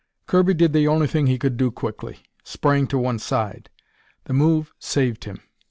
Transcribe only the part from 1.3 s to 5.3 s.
could do quickly sprang to one side. The move saved